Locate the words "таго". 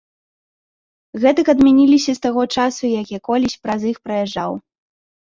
2.25-2.43